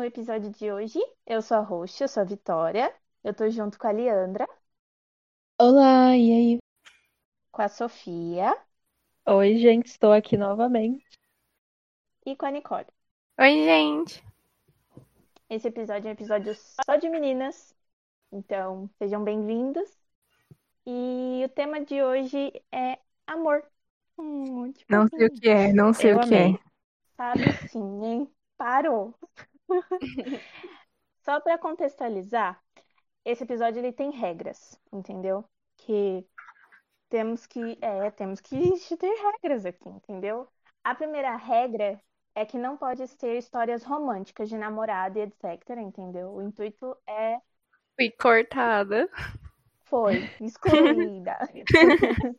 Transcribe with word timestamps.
no 0.00 0.04
episódio 0.06 0.50
de 0.50 0.72
hoje. 0.72 0.98
Eu 1.26 1.42
sou 1.42 1.58
a 1.58 1.60
Roxa, 1.60 2.04
eu 2.04 2.08
sou 2.08 2.22
a 2.22 2.24
Vitória. 2.24 2.94
Eu 3.22 3.34
tô 3.34 3.50
junto 3.50 3.78
com 3.78 3.86
a 3.86 3.90
Leandra, 3.90 4.48
Olá, 5.60 6.16
e 6.16 6.32
aí? 6.32 6.58
com 7.52 7.62
a 7.62 7.68
Sofia 7.68 8.52
Oi, 9.26 9.56
gente, 9.56 9.86
estou 9.86 10.12
aqui 10.12 10.36
novamente. 10.36 11.02
e 12.24 12.34
com 12.36 12.46
a 12.46 12.50
Nicole. 12.50 12.86
Oi, 13.40 13.64
gente. 13.64 14.22
Esse 15.48 15.68
episódio 15.68 16.06
é 16.08 16.10
um 16.10 16.14
episódio 16.14 16.54
só 16.54 16.96
de 16.96 17.08
meninas, 17.08 17.74
então 18.32 18.88
sejam 18.98 19.24
bem-vindos. 19.24 19.88
E 20.86 21.42
o 21.44 21.48
tema 21.50 21.84
de 21.84 22.02
hoje 22.02 22.52
é 22.72 22.98
amor. 23.26 23.64
Hum, 24.18 24.72
tipo 24.72 24.90
Não 24.90 25.08
sei 25.08 25.26
o 25.26 25.30
que 25.30 25.48
é, 25.48 25.72
não 25.72 25.94
sei 25.94 26.12
Eu 26.12 26.18
o 26.18 26.20
que 26.20 26.34
é. 26.34 26.46
amei. 26.46 26.58
sabe 27.16 27.52
sim, 27.52 28.04
hein? 28.04 28.30
Parou. 28.56 29.14
Só 31.24 31.40
para 31.40 31.58
contextualizar, 31.58 32.60
esse 33.24 33.44
episódio 33.44 33.78
ele 33.78 33.92
tem 33.92 34.10
regras, 34.10 34.80
entendeu? 34.92 35.44
Que 35.76 36.26
temos 37.08 37.46
que, 37.46 37.78
é, 37.80 38.10
temos 38.10 38.40
que 38.40 38.56
ter 38.96 39.14
regras 39.14 39.66
aqui, 39.66 39.88
entendeu? 39.88 40.48
A 40.82 40.94
primeira 40.94 41.36
regra 41.36 42.00
é 42.34 42.46
que 42.46 42.56
não 42.56 42.76
pode 42.76 43.06
ser 43.08 43.36
histórias 43.36 43.84
românticas 43.84 44.48
de 44.48 44.56
namorado 44.56 45.18
e 45.18 45.22
etc, 45.22 45.76
entendeu? 45.78 46.32
O 46.32 46.42
intuito 46.42 46.96
é 47.06 47.40
Fui 47.96 48.10
cortada. 48.10 49.10
Foi 49.90 50.30
excluída. 50.40 51.36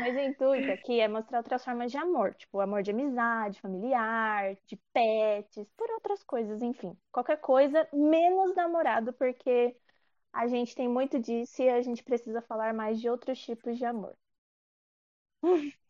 Mas 0.00 0.14
o 0.16 0.20
intuito 0.20 0.70
aqui 0.70 1.00
é 1.00 1.08
mostrar 1.08 1.38
outras 1.38 1.64
formas 1.64 1.90
de 1.90 1.98
amor, 1.98 2.34
tipo 2.34 2.60
amor 2.60 2.82
de 2.82 2.92
amizade, 2.92 3.60
familiar, 3.60 4.56
de 4.66 4.76
pets, 4.92 5.68
por 5.76 5.90
outras 5.90 6.22
coisas, 6.22 6.62
enfim. 6.62 6.96
Qualquer 7.12 7.38
coisa, 7.38 7.86
menos 7.92 8.54
namorado, 8.54 9.12
porque 9.12 9.76
a 10.32 10.46
gente 10.46 10.74
tem 10.74 10.88
muito 10.88 11.18
disso 11.18 11.60
e 11.60 11.68
a 11.68 11.82
gente 11.82 12.02
precisa 12.02 12.40
falar 12.40 12.72
mais 12.72 13.00
de 13.00 13.10
outros 13.10 13.38
tipos 13.38 13.76
de 13.76 13.84
amor. 13.84 14.14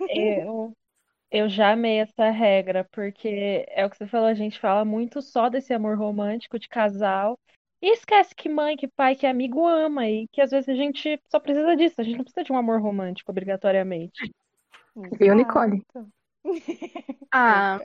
Eu, 0.09 0.73
eu 1.31 1.49
já 1.49 1.73
amei 1.73 2.01
essa 2.01 2.31
regra, 2.31 2.85
porque 2.91 3.65
é 3.69 3.85
o 3.85 3.91
que 3.91 3.97
você 3.97 4.07
falou, 4.07 4.27
a 4.27 4.35
gente 4.35 4.59
fala 4.59 4.85
muito 4.85 5.23
só 5.23 5.49
desse 5.49 5.73
amor 5.73 5.97
romântico 5.97 6.59
de 6.59 6.69
casal 6.69 7.39
e 7.85 7.93
esquece 7.93 8.35
que 8.35 8.49
mãe, 8.49 8.77
que 8.77 8.89
pai, 8.89 9.15
que 9.15 9.27
amigo 9.27 9.67
ama 9.67 10.09
e 10.09 10.27
que 10.29 10.41
às 10.41 10.51
vezes 10.51 10.69
a 10.71 10.75
gente 10.75 11.21
só 11.29 11.39
precisa 11.39 11.77
disso, 11.77 12.01
a 12.01 12.03
gente 12.03 12.17
não 12.17 12.25
precisa 12.25 12.43
de 12.43 12.51
um 12.51 12.57
amor 12.57 12.81
romântico 12.81 13.31
obrigatoriamente. 13.31 14.33
Viu, 15.21 15.35
Nicole? 15.35 15.83
Ah, 17.33 17.81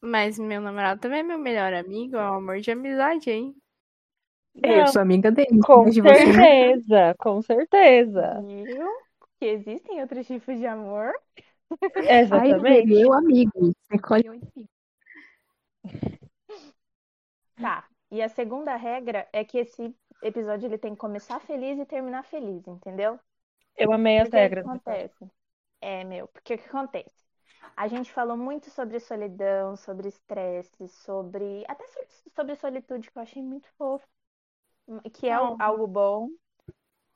mas 0.00 0.38
meu 0.38 0.60
namorado 0.60 1.00
também 1.00 1.20
é 1.20 1.22
meu 1.22 1.38
melhor 1.38 1.74
amigo, 1.74 2.16
é 2.16 2.30
um 2.30 2.34
amor 2.34 2.60
de 2.60 2.70
amizade, 2.70 3.30
hein? 3.30 3.54
Não, 4.54 4.70
Eu 4.70 4.86
sou 4.86 5.02
amiga 5.02 5.30
dele, 5.32 5.60
com 5.60 5.90
de 5.90 6.00
você. 6.00 6.24
certeza, 6.24 7.14
com 7.18 7.42
certeza. 7.42 8.40
Viu? 8.42 8.86
Que 9.40 9.46
existem 9.46 10.00
outros 10.00 10.26
tipos 10.26 10.56
de 10.58 10.66
amor. 10.66 11.12
Ai, 11.96 12.20
Exatamente. 12.20 12.92
eu 12.92 13.12
amigo. 13.12 13.72
Nicole, 13.90 14.24
eu. 14.26 14.34
Tá. 17.56 17.88
E 18.10 18.22
a 18.22 18.28
segunda 18.30 18.76
regra 18.76 19.28
é 19.32 19.44
que 19.44 19.58
esse 19.58 19.94
episódio 20.22 20.66
ele 20.66 20.78
tem 20.78 20.92
que 20.94 21.00
começar 21.00 21.40
feliz 21.40 21.78
e 21.78 21.86
terminar 21.86 22.24
feliz, 22.24 22.66
entendeu? 22.66 23.20
Eu 23.76 23.92
amei 23.92 24.18
as 24.18 24.30
Porque 24.30 24.46
o 24.46 24.48
que 24.50 24.54
regras. 24.54 24.68
acontece? 24.68 25.30
É, 25.80 26.04
meu, 26.04 26.28
porque 26.28 26.54
o 26.54 26.58
que 26.58 26.68
acontece? 26.68 27.24
A 27.76 27.88
gente 27.88 28.12
falou 28.12 28.36
muito 28.36 28.70
sobre 28.70 29.00
solidão, 29.00 29.76
sobre 29.76 30.08
estresse, 30.08 30.88
sobre. 30.88 31.64
Até 31.68 31.86
sobre, 31.88 32.08
sobre 32.34 32.56
solitude, 32.56 33.10
que 33.10 33.18
eu 33.18 33.22
achei 33.22 33.42
muito 33.42 33.68
fofo. 33.78 34.06
Que 35.14 35.28
é 35.28 35.34
algo 35.58 35.86
bom. 35.86 36.28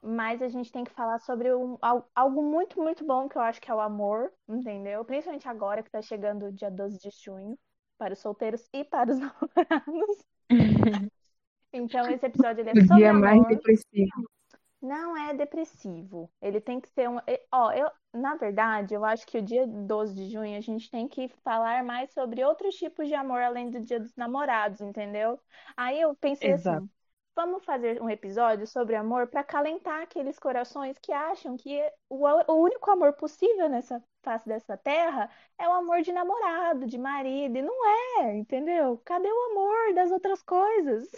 Mas 0.03 0.43
a 0.43 0.49
gente 0.49 0.73
tem 0.73 0.85
que 0.85 0.93
falar 0.93 1.19
sobre 1.21 1.55
um, 1.55 1.79
al- 1.83 2.09
algo 2.15 2.43
muito, 2.43 2.81
muito 2.83 3.05
bom, 3.07 3.29
que 3.29 3.37
eu 3.39 3.43
acho 3.43 3.61
que 3.61 3.71
é 3.71 3.75
o 3.75 3.81
amor, 3.81 4.33
entendeu? 4.49 5.05
Principalmente 5.05 5.49
agora 5.49 5.83
que 5.83 5.91
tá 5.91 6.03
chegando 6.03 6.47
o 6.47 6.53
dia 6.53 6.71
12 6.71 6.99
de 6.99 7.11
junho, 7.11 7.59
para 7.99 8.15
os 8.15 8.21
solteiros 8.21 8.69
e 8.73 8.85
para 8.85 9.13
os 9.13 9.19
namorados. 9.21 10.25
Então, 11.73 12.09
esse 12.11 12.27
episódio 12.27 12.61
ele 12.61 12.71
é 12.71 12.75
O 12.75 12.81
sobre 12.87 13.07
dia 13.07 13.13
mais 13.13 13.43
amor. 13.43 13.47
depressivo. 13.47 14.23
Não 14.81 15.17
é 15.17 15.35
depressivo. 15.35 16.31
Ele 16.41 16.61
tem 16.61 16.81
que 16.81 16.89
ser 16.91 17.09
um. 17.09 17.19
Ó, 17.53 17.73
eu, 17.73 17.91
na 18.15 18.37
verdade, 18.37 18.95
eu 18.95 19.05
acho 19.05 19.27
que 19.27 19.39
o 19.39 19.43
dia 19.43 19.67
12 19.67 20.15
de 20.15 20.31
junho 20.31 20.57
a 20.57 20.61
gente 20.61 20.89
tem 20.91 21.09
que 21.09 21.29
falar 21.43 21.83
mais 21.85 22.13
sobre 22.13 22.45
outros 22.45 22.77
tipos 22.77 23.09
de 23.09 23.15
amor 23.15 23.41
além 23.43 23.71
do 23.71 23.81
dia 23.81 23.99
dos 23.99 24.15
namorados, 24.17 24.81
entendeu? 24.81 25.41
Aí 25.77 26.01
eu 26.01 26.15
pensei 26.17 26.53
Exato. 26.53 26.85
assim: 26.85 26.89
vamos 27.35 27.65
fazer 27.65 28.01
um 28.01 28.09
episódio 28.09 28.67
sobre 28.69 28.95
amor 28.95 29.27
para 29.27 29.41
acalentar 29.41 30.03
aqueles 30.03 30.39
corações 30.39 30.97
que 30.99 31.13
acham 31.13 31.57
que 31.57 31.81
o, 32.09 32.25
o 32.53 32.55
único 32.63 32.89
amor 32.91 33.15
possível 33.15 33.69
nessa 33.69 34.01
face 34.29 34.47
dessa 34.49 34.77
terra 34.77 35.31
é 35.59 35.69
o 35.69 35.73
amor 35.73 36.03
de 36.03 36.13
namorado, 36.13 36.87
de 36.87 36.99
marido, 36.99 37.57
e 37.59 37.63
não 37.63 37.87
é, 38.23 38.37
entendeu? 38.37 38.99
Cadê 39.05 39.29
o 39.31 39.51
amor 39.53 39.95
das 39.95 40.11
outras 40.11 40.43
coisas? 40.43 41.09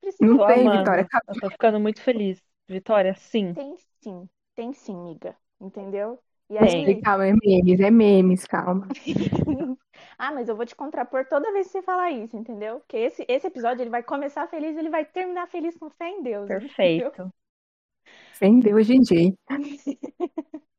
Precisa 0.00 0.26
Não 0.28 0.46
tem, 0.46 0.68
amando. 0.68 0.78
Vitória. 0.78 1.06
Eu 1.28 1.40
tô 1.40 1.50
ficando 1.50 1.80
muito 1.80 2.00
feliz. 2.02 2.42
Vitória, 2.68 3.14
sim. 3.14 3.54
Tem 3.54 3.76
sim, 4.02 4.28
tem 4.56 4.72
sim, 4.72 4.96
miga. 4.96 5.36
Entendeu? 5.60 6.20
E 6.48 6.58
Tem. 6.58 6.84
aí. 6.84 7.02
Calma, 7.02 7.26
é 7.26 7.32
memes, 7.32 7.80
é 7.80 7.90
memes, 7.90 8.44
calma. 8.44 8.86
Ah, 10.18 10.32
mas 10.32 10.48
eu 10.48 10.56
vou 10.56 10.66
te 10.66 10.74
contrapor 10.74 11.26
toda 11.26 11.52
vez 11.52 11.66
que 11.66 11.72
você 11.72 11.82
falar 11.82 12.10
isso, 12.10 12.36
entendeu? 12.36 12.80
Porque 12.80 12.96
esse, 12.96 13.24
esse 13.28 13.46
episódio 13.46 13.82
ele 13.82 13.90
vai 13.90 14.02
começar 14.02 14.46
feliz, 14.48 14.76
ele 14.76 14.90
vai 14.90 15.04
terminar 15.04 15.46
feliz 15.48 15.76
com 15.76 15.88
fé 15.90 16.08
em 16.10 16.22
Deus, 16.22 16.52
entendeu? 16.52 17.12
Perfeito. 17.12 17.32
Sem 18.32 18.60
Deus. 18.60 18.88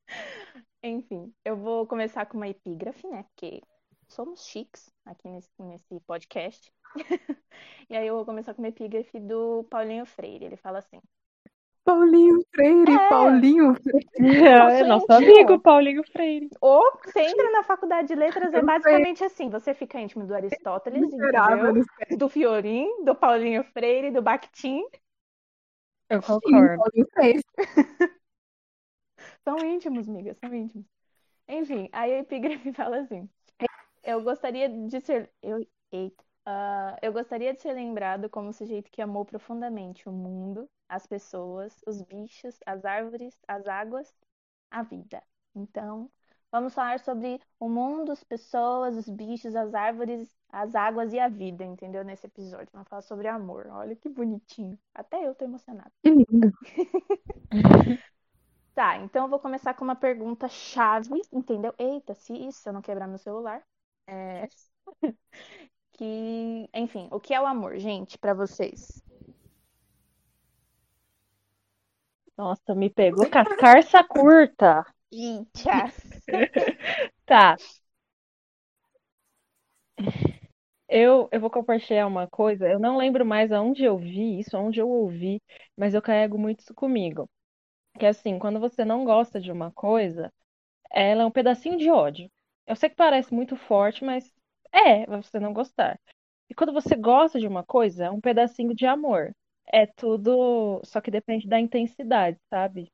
Enfim, 0.91 1.33
eu 1.45 1.55
vou 1.55 1.87
começar 1.87 2.25
com 2.25 2.37
uma 2.37 2.47
epígrafe, 2.49 3.07
né? 3.07 3.23
Porque 3.23 3.61
somos 4.07 4.45
chiques 4.45 4.91
aqui 5.05 5.27
nesse, 5.29 5.49
nesse 5.59 5.99
podcast. 6.01 6.71
E 7.89 7.95
aí 7.95 8.07
eu 8.07 8.15
vou 8.15 8.25
começar 8.25 8.53
com 8.53 8.61
uma 8.61 8.69
epígrafe 8.69 9.19
do 9.19 9.65
Paulinho 9.69 10.05
Freire. 10.05 10.45
Ele 10.45 10.55
fala 10.55 10.79
assim: 10.79 11.01
Paulinho 11.83 12.39
Freire, 12.55 12.93
É. 12.93 13.09
Paulinho 13.09 13.75
Freire. 13.75 14.07
É 14.79 14.83
Nosso 14.83 15.07
nosso 15.09 15.11
amigo 15.11 15.59
Paulinho 15.59 16.03
Freire. 16.11 16.49
Ou 16.61 16.83
você 17.03 17.19
entra 17.21 17.51
na 17.51 17.63
faculdade 17.63 18.07
de 18.07 18.15
letras, 18.15 18.53
é 18.53 18.61
basicamente 18.61 19.23
assim: 19.23 19.49
você 19.49 19.73
fica 19.73 19.99
íntimo 19.99 20.25
do 20.25 20.33
Aristóteles, 20.33 21.03
entendeu? 21.03 21.83
Do 22.17 22.29
Fiorin, 22.29 23.03
do 23.03 23.13
Paulinho 23.13 23.63
Freire, 23.73 24.11
do 24.11 24.21
Bakhtin. 24.21 24.83
Eu 26.09 26.21
Sim, 26.21 26.27
concordo. 26.39 26.77
Paulinho 26.77 27.07
Freire. 27.13 27.43
São 29.43 29.57
íntimos, 29.65 30.07
migas, 30.07 30.37
são 30.37 30.53
íntimos. 30.53 30.85
Enfim, 31.47 31.89
aí 31.91 32.13
a 32.13 32.19
epígrafe 32.19 32.71
fala 32.73 32.99
assim: 32.99 33.29
Eu 34.03 34.23
gostaria 34.23 34.69
de 34.69 35.01
ser. 35.01 35.31
Eu, 35.41 35.65
eita. 35.91 36.23
Ah, 36.45 36.97
eu 37.01 37.13
gostaria 37.13 37.53
de 37.53 37.61
ser 37.61 37.73
lembrado 37.73 38.29
como 38.29 38.49
o 38.49 38.53
sujeito 38.53 38.89
que 38.91 39.01
amou 39.01 39.25
profundamente 39.25 40.09
o 40.09 40.11
mundo, 40.11 40.69
as 40.89 41.05
pessoas, 41.05 41.79
os 41.85 42.01
bichos, 42.01 42.57
as 42.65 42.83
árvores, 42.83 43.37
as 43.47 43.67
águas, 43.67 44.13
a 44.71 44.81
vida. 44.81 45.21
Então, 45.55 46.09
vamos 46.51 46.73
falar 46.73 46.99
sobre 46.99 47.39
o 47.59 47.69
mundo, 47.69 48.11
as 48.11 48.23
pessoas, 48.23 48.95
os 48.97 49.07
bichos, 49.09 49.55
as 49.55 49.73
árvores, 49.73 50.35
as 50.49 50.73
águas 50.73 51.13
e 51.13 51.19
a 51.19 51.27
vida, 51.27 51.63
entendeu? 51.63 52.03
Nesse 52.03 52.25
episódio. 52.25 52.69
Vamos 52.73 52.87
falar 52.87 53.03
sobre 53.03 53.27
amor. 53.27 53.67
Olha 53.67 53.95
que 53.95 54.09
bonitinho. 54.09 54.79
Até 54.95 55.27
eu 55.27 55.35
tô 55.35 55.45
emocionada. 55.45 55.91
Que 56.03 56.09
lindo. 56.09 56.51
Tá, 58.73 58.97
então 58.97 59.25
eu 59.25 59.29
vou 59.29 59.39
começar 59.39 59.73
com 59.73 59.83
uma 59.83 59.95
pergunta 59.95 60.47
chave, 60.47 61.21
entendeu? 61.31 61.73
Eita, 61.77 62.13
se 62.13 62.33
isso 62.33 62.67
eu 62.69 62.73
não 62.73 62.81
quebrar 62.81 63.07
meu 63.07 63.17
celular. 63.17 63.61
É... 64.07 64.47
Que, 65.93 66.69
enfim, 66.73 67.07
o 67.11 67.19
que 67.19 67.33
é 67.33 67.41
o 67.41 67.45
amor, 67.45 67.77
gente, 67.79 68.17
pra 68.17 68.33
vocês? 68.33 69.03
Nossa, 72.37 72.73
me 72.75 72.89
pegou 72.89 73.29
com 73.29 73.39
a 73.39 73.45
carça 73.57 74.03
curta. 74.03 74.85
Eita! 75.11 75.91
Tá. 77.25 77.55
Eu, 80.87 81.27
eu 81.31 81.39
vou 81.39 81.49
compartilhar 81.49 82.05
uma 82.07 82.27
coisa. 82.27 82.67
Eu 82.67 82.79
não 82.79 82.97
lembro 82.97 83.25
mais 83.25 83.51
aonde 83.51 83.83
eu 83.83 83.97
vi 83.97 84.39
isso, 84.39 84.55
aonde 84.57 84.79
eu 84.79 84.89
ouvi, 84.89 85.41
mas 85.77 85.93
eu 85.93 86.01
carrego 86.01 86.37
muito 86.37 86.59
isso 86.61 86.73
comigo. 86.73 87.29
Que 87.99 88.05
assim, 88.05 88.39
quando 88.39 88.59
você 88.59 88.83
não 88.85 89.05
gosta 89.05 89.39
de 89.39 89.51
uma 89.51 89.71
coisa, 89.71 90.31
ela 90.91 91.23
é 91.23 91.25
um 91.25 91.31
pedacinho 91.31 91.77
de 91.77 91.89
ódio. 91.91 92.29
Eu 92.67 92.75
sei 92.75 92.89
que 92.89 92.95
parece 92.95 93.33
muito 93.33 93.55
forte, 93.57 94.03
mas 94.05 94.33
é 94.73 95.05
você 95.07 95.39
não 95.39 95.53
gostar. 95.53 95.99
E 96.49 96.55
quando 96.55 96.73
você 96.73 96.95
gosta 96.95 97.39
de 97.39 97.47
uma 97.47 97.63
coisa, 97.65 98.05
é 98.05 98.11
um 98.11 98.21
pedacinho 98.21 98.75
de 98.75 98.85
amor. 98.87 99.35
É 99.67 99.85
tudo, 99.87 100.81
só 100.85 101.01
que 101.01 101.11
depende 101.11 101.47
da 101.47 101.59
intensidade, 101.59 102.39
sabe? 102.49 102.91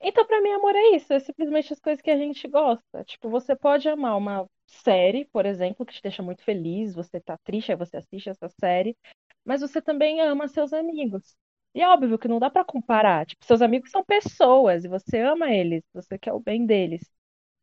Então, 0.00 0.26
pra 0.26 0.40
mim, 0.42 0.50
amor 0.52 0.74
é 0.76 0.96
isso, 0.96 1.12
é 1.12 1.20
simplesmente 1.20 1.72
as 1.72 1.80
coisas 1.80 2.02
que 2.02 2.10
a 2.10 2.16
gente 2.16 2.46
gosta. 2.48 3.04
Tipo, 3.04 3.30
você 3.30 3.56
pode 3.56 3.88
amar 3.88 4.16
uma 4.16 4.46
série, 4.66 5.24
por 5.26 5.46
exemplo, 5.46 5.86
que 5.86 5.94
te 5.94 6.02
deixa 6.02 6.22
muito 6.22 6.42
feliz, 6.44 6.94
você 6.94 7.20
tá 7.20 7.38
triste, 7.38 7.72
aí 7.72 7.76
você 7.78 7.96
assiste 7.96 8.28
essa 8.30 8.48
série, 8.60 8.96
mas 9.44 9.60
você 9.62 9.80
também 9.82 10.20
ama 10.20 10.48
seus 10.48 10.72
amigos. 10.72 11.36
E 11.76 11.82
é 11.82 11.88
óbvio 11.88 12.18
que 12.18 12.28
não 12.28 12.40
dá 12.40 12.50
pra 12.50 12.64
comparar. 12.64 13.26
Tipo, 13.26 13.44
seus 13.46 13.62
amigos 13.62 13.90
são 13.92 14.04
pessoas 14.04 14.84
e 14.84 14.88
você 14.88 15.20
ama 15.20 15.50
eles, 15.52 15.84
você 15.94 16.18
quer 16.18 16.32
o 16.34 16.40
bem 16.40 16.66
deles. 16.66 17.02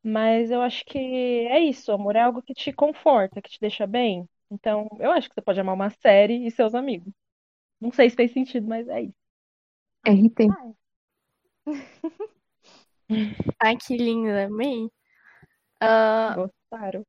Mas 0.04 0.52
eu 0.52 0.62
acho 0.62 0.86
que 0.86 0.98
é 1.00 1.60
isso, 1.60 1.92
amor 1.92 2.16
é 2.16 2.22
algo 2.22 2.42
que 2.44 2.54
te 2.54 2.74
conforta, 2.74 3.42
que 3.42 3.50
te 3.52 3.60
deixa 3.62 3.88
bem. 3.88 4.28
Então, 4.52 4.88
eu 5.00 5.12
acho 5.12 5.30
que 5.30 5.36
você 5.36 5.42
pode 5.42 5.60
amar 5.62 5.76
uma 5.76 5.90
série 5.92 6.46
e 6.48 6.52
seus 6.52 6.76
amigos. 6.76 7.14
Não 7.82 7.92
sei 7.92 8.10
se 8.10 8.16
fez 8.18 8.34
sentido, 8.34 8.68
mas 8.68 8.88
é 8.90 9.04
isso. 9.04 9.16
RT. 10.06 10.50
Ai, 13.60 13.76
que 13.78 13.96
linda, 13.98 14.46
amei. 14.46 14.90
Ah, 15.82 16.36
Gostaram. 16.36 17.06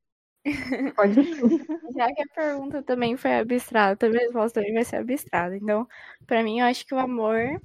Pode 0.94 1.14
já 1.96 2.12
que 2.12 2.23
a 2.23 2.35
pergunta 2.35 2.82
também 2.82 3.17
foi 3.17 3.35
abstrata, 3.35 4.06
a 4.06 4.11
minha 4.11 4.23
resposta 4.23 4.61
também 4.61 4.75
vai 4.75 4.85
ser 4.85 4.96
abstrata. 4.96 5.56
Então, 5.56 5.88
pra 6.26 6.43
mim, 6.43 6.61
eu 6.61 6.67
acho 6.67 6.87
que 6.87 6.94
o 6.94 6.99
amor 6.99 7.61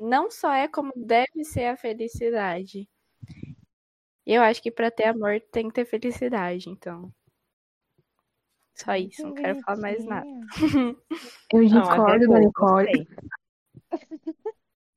não 0.00 0.30
só 0.30 0.52
é 0.52 0.66
como 0.66 0.92
deve 0.96 1.44
ser 1.44 1.66
a 1.66 1.76
felicidade. 1.76 2.88
Eu 4.26 4.42
acho 4.42 4.62
que 4.62 4.70
pra 4.70 4.90
ter 4.90 5.08
amor 5.08 5.40
tem 5.52 5.68
que 5.68 5.74
ter 5.74 5.84
felicidade, 5.84 6.70
então. 6.70 7.12
Só 8.74 8.96
isso, 8.96 9.22
não 9.22 9.34
quero 9.34 9.60
falar 9.60 9.78
mais 9.78 10.04
nada. 10.04 10.26
Eu 11.52 11.64
discordo 11.66 12.28
da 12.28 12.38
Nicole. 12.38 13.06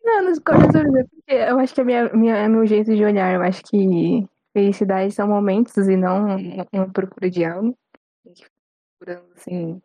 Não, 0.01 0.23
não 0.23 0.31
discordo 0.31 0.71
sobre 0.71 1.01
isso, 1.01 1.09
porque 1.09 1.33
eu 1.33 1.59
acho 1.59 1.73
que 1.73 1.81
é, 1.81 1.83
minha, 1.83 2.09
minha, 2.13 2.35
é 2.37 2.47
meu 2.47 2.65
jeito 2.65 2.95
de 2.95 3.03
olhar. 3.03 3.33
Eu 3.33 3.41
acho 3.41 3.63
que 3.63 4.25
felicidade 4.55 5.13
são 5.13 5.27
momentos 5.27 5.75
e 5.75 5.97
não 5.97 6.37
uma 6.71 6.89
procura 6.89 7.29
de 7.29 7.43
algo. 7.43 7.77
Procurando 8.97 9.33
assim. 9.35 9.81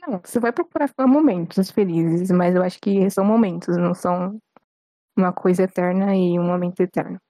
Não, 0.00 0.20
você 0.24 0.38
vai 0.38 0.52
procurar 0.52 0.88
momentos 1.00 1.68
felizes, 1.72 2.30
mas 2.30 2.54
eu 2.54 2.62
acho 2.62 2.78
que 2.80 3.10
são 3.10 3.24
momentos, 3.24 3.76
não 3.76 3.92
são 3.92 4.40
uma 5.16 5.32
coisa 5.32 5.64
eterna 5.64 6.14
e 6.14 6.38
um 6.38 6.44
momento 6.44 6.80
eterno. 6.80 7.20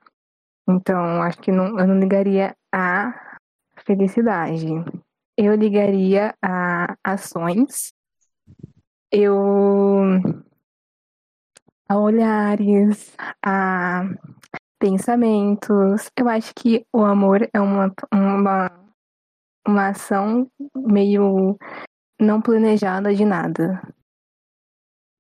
Então, 0.69 1.23
acho 1.23 1.39
que 1.41 1.51
não, 1.51 1.79
eu 1.79 1.87
não 1.87 1.99
ligaria 1.99 2.55
a 2.71 3.39
felicidade. 3.87 4.67
Eu 5.35 5.55
ligaria 5.55 6.35
a 6.43 6.95
ações. 7.03 7.95
Eu 9.11 9.35
a 11.89 11.97
olhares, 11.97 13.17
a 13.43 14.03
pensamentos. 14.79 16.11
Eu 16.17 16.29
acho 16.29 16.53
que 16.55 16.87
o 16.93 17.05
amor 17.05 17.49
é 17.53 17.61
uma, 17.61 17.93
uma, 18.13 18.71
uma 19.67 19.89
ação 19.89 20.51
meio 20.75 21.59
não 22.21 22.41
planejada 22.41 23.15
de 23.15 23.25
nada. 23.25 23.83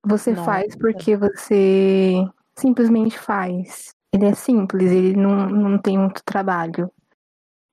Você 0.06 0.30
Nossa. 0.32 0.44
faz 0.44 0.76
porque 0.76 1.16
você 1.16 2.14
simplesmente 2.58 3.18
faz. 3.18 3.90
Ele 4.12 4.26
é 4.26 4.34
simples, 4.34 4.90
ele 4.90 5.14
não, 5.14 5.48
não 5.48 5.78
tem 5.78 5.98
muito 5.98 6.22
trabalho. 6.24 6.90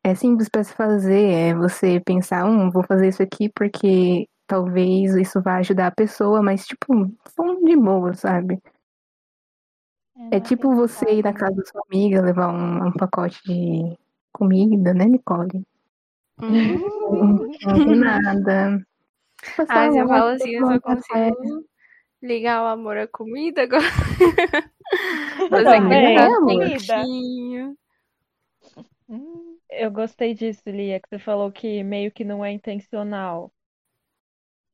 É 0.04 0.14
simples 0.14 0.50
para 0.50 0.64
se 0.64 0.74
fazer, 0.74 1.32
é 1.32 1.56
você 1.56 2.00
pensar, 2.00 2.46
hum, 2.46 2.70
vou 2.70 2.84
fazer 2.84 3.08
isso 3.08 3.24
aqui 3.24 3.50
porque 3.50 4.28
talvez 4.48 5.16
isso 5.16 5.42
vá 5.42 5.56
ajudar 5.56 5.88
a 5.88 5.96
pessoa, 5.96 6.44
mas 6.44 6.68
tipo, 6.68 7.12
são 7.36 7.64
de 7.64 7.76
boa, 7.76 8.14
sabe? 8.14 8.62
É 10.32 10.40
tipo 10.40 10.74
você 10.76 11.06
ir 11.16 11.24
na 11.24 11.34
casa 11.34 11.56
da 11.56 11.66
sua 11.66 11.82
amiga, 11.90 12.22
levar 12.22 12.50
um, 12.50 12.88
um 12.88 12.92
pacote 12.92 13.42
de 13.44 13.98
comida, 14.32 14.94
né, 14.94 15.06
Nicole? 15.06 15.66
Uhum. 16.42 17.50
Não 17.64 17.86
tem 17.86 17.96
nada. 17.96 18.86
Ah, 19.70 19.92
se 19.92 19.98
eu 19.98 20.08
falo 20.08 20.30
assim, 20.30 20.52
eu 20.52 20.66
só 20.66 20.80
café. 20.80 21.32
consigo 21.32 21.66
ligar 22.22 22.64
o 22.64 22.68
amor 22.68 22.98
à 22.98 23.08
comida 23.08 23.64
agora. 23.64 23.84
Também. 25.50 26.18
aquele 26.18 26.92
É. 26.92 27.74
Hum, 29.08 29.58
Eu 29.70 29.92
gostei 29.92 30.34
disso, 30.34 30.64
Lia, 30.68 31.00
que 31.00 31.08
você 31.08 31.20
falou 31.20 31.52
que 31.52 31.84
meio 31.84 32.12
que 32.12 32.24
não 32.24 32.44
é 32.44 32.52
intencional. 32.52 33.52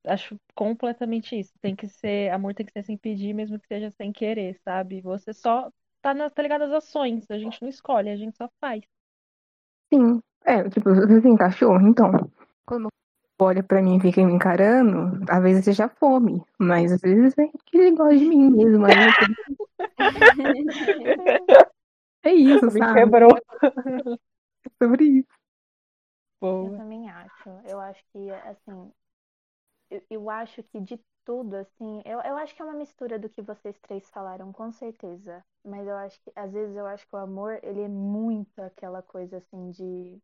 Acho 0.06 0.36
completamente 0.56 1.40
isso. 1.40 1.54
Tem 1.62 1.76
que 1.76 1.88
ser, 1.88 2.32
amor 2.32 2.54
tem 2.54 2.66
que 2.66 2.72
ser 2.72 2.84
sem 2.84 2.98
pedir, 2.98 3.34
mesmo 3.34 3.60
que 3.60 3.68
seja 3.68 3.92
sem 3.92 4.12
querer, 4.12 4.60
sabe? 4.64 5.02
Você 5.02 5.34
só 5.34 5.72
tá, 6.02 6.14
na, 6.14 6.30
tá 6.30 6.42
ligado 6.42 6.64
às 6.64 6.72
ações. 6.72 7.30
A 7.30 7.38
gente 7.38 7.62
não 7.62 7.70
escolhe, 7.70 8.10
a 8.10 8.16
gente 8.16 8.36
só 8.36 8.50
faz. 8.60 8.84
Sim. 9.94 10.22
É, 10.44 10.68
tipo, 10.70 10.90
você 10.90 11.22
tem 11.22 11.36
cachorro, 11.36 11.88
então. 11.88 12.12
Quando 12.66 12.88
olha 13.40 13.64
pra 13.64 13.82
mim 13.82 13.98
e 13.98 14.00
fica 14.00 14.26
me 14.26 14.34
encarando, 14.34 15.24
às 15.30 15.42
vezes 15.42 15.66
seja 15.66 15.90
fome, 15.90 16.44
mas 16.60 16.92
às 16.92 17.02
vezes 17.02 17.36
é 17.38 17.48
que 17.66 17.78
ele 17.78 17.96
gosta 17.96 18.18
de 18.18 18.26
mim 18.26 18.52
mesmo. 18.52 18.86
Aí 18.86 18.94
eu 18.94 19.98
é 22.24 22.34
isso, 22.34 22.66
Me 22.68 22.80
sabe? 22.80 22.94
quebrou. 22.94 23.36
É 24.64 24.70
sobre 24.84 25.06
isso. 25.06 25.28
Eu 26.42 26.48
Boa. 26.50 26.78
também 26.78 27.10
acho. 27.10 27.50
Eu 27.66 27.80
acho 27.80 28.04
que, 28.12 28.32
assim, 28.32 28.92
eu, 30.10 30.30
acho 30.30 30.64
que 30.64 30.80
de 30.82 31.00
tudo, 31.26 31.56
assim, 31.56 32.02
eu, 32.06 32.20
eu 32.22 32.38
acho 32.38 32.56
que 32.56 32.62
é 32.62 32.66
uma 32.66 32.74
mistura 32.74 33.20
do 33.20 33.30
que 33.30 33.42
vocês 33.42 33.78
três 33.80 34.10
falaram, 34.10 34.52
com 34.54 34.72
certeza. 34.72 35.44
Mas 35.64 35.88
eu 35.88 35.96
acho 35.98 36.20
que, 36.22 36.32
às 36.36 36.52
vezes, 36.52 36.76
eu 36.76 36.86
acho 36.88 37.08
que 37.08 37.16
o 37.16 37.20
amor, 37.20 37.60
ele 37.64 37.82
é 37.82 37.88
muito 37.88 38.60
aquela 38.62 39.02
coisa, 39.02 39.38
assim, 39.38 39.72
de. 39.72 40.22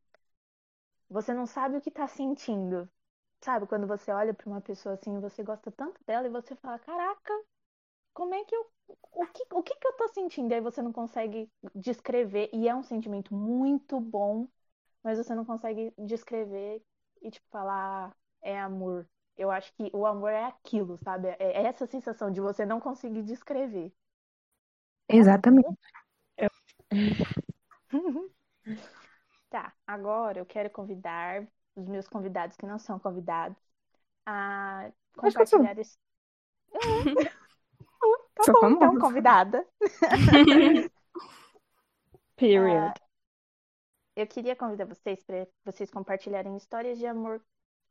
Você 1.10 1.34
não 1.34 1.46
sabe 1.46 1.78
o 1.78 1.82
que 1.82 1.92
tá 1.92 2.08
sentindo. 2.08 2.90
Sabe, 3.42 3.68
quando 3.68 3.88
você 3.88 4.12
olha 4.12 4.34
pra 4.34 4.50
uma 4.50 4.62
pessoa 4.62 4.96
assim, 4.96 5.20
você 5.20 5.44
gosta 5.44 5.72
tanto 5.72 6.02
dela 6.06 6.28
e 6.28 6.32
você 6.32 6.56
fala, 6.58 6.80
caraca, 6.80 7.34
como 8.14 8.34
é 8.36 8.44
que 8.46 8.56
eu. 8.56 8.68
O 9.14 9.28
que, 9.28 9.46
o 9.54 9.64
que 9.64 9.76
que 9.76 9.88
eu 9.88 9.94
tô 9.98 10.08
sentindo? 10.10 10.52
E 10.52 10.56
aí 10.56 10.62
você 10.62 10.82
não 10.82 10.94
consegue 10.94 11.50
descrever. 11.76 12.50
E 12.54 12.68
é 12.70 12.76
um 12.76 12.84
sentimento 12.84 13.34
muito 13.36 14.00
bom, 14.02 14.48
mas 15.04 15.18
você 15.20 15.36
não 15.36 15.46
consegue 15.46 15.94
descrever 16.00 16.84
e, 17.22 17.32
tipo, 17.32 17.48
falar, 17.52 18.12
"Ah, 18.12 18.16
é 18.42 18.60
amor. 18.60 19.08
Eu 19.38 19.52
acho 19.52 19.72
que 19.74 19.90
o 19.94 20.06
amor 20.06 20.32
é 20.32 20.46
aquilo, 20.46 20.98
sabe? 20.98 21.28
É 21.40 21.64
essa 21.64 21.86
sensação 21.86 22.32
de 22.32 22.42
você 22.42 22.66
não 22.66 22.80
conseguir 22.80 23.24
descrever. 23.24 23.94
Exatamente. 25.08 25.78
Tá, 29.50 29.74
agora 29.88 30.40
eu 30.40 30.46
quero 30.46 30.70
convidar 30.70 31.48
os 31.74 31.88
meus 31.88 32.06
convidados 32.06 32.58
que 32.58 32.66
não 32.66 32.78
são 32.78 33.00
convidados 33.00 33.58
a 34.26 34.88
eu 34.88 35.22
compartilhar 35.22 35.80
esse. 35.80 35.98
Tá 38.36 38.44
Sou 38.44 38.54
bom, 38.62 38.70
então, 38.72 39.00
convidada. 39.00 39.66
Period. 42.36 42.94
Eu 44.16 44.28
queria 44.28 44.56
convidar 44.56 44.86
vocês 44.86 45.24
para 45.24 45.48
vocês 45.66 45.90
compartilharem 45.90 46.56
histórias 46.56 47.00
de 47.00 47.08
amor 47.08 47.42